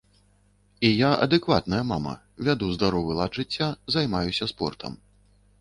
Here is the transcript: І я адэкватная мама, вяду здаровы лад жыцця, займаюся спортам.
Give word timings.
І 0.87 0.89
я 0.89 1.11
адэкватная 1.25 1.83
мама, 1.91 2.15
вяду 2.47 2.71
здаровы 2.79 3.11
лад 3.23 3.31
жыцця, 3.39 3.69
займаюся 3.97 4.53
спортам. 4.55 4.99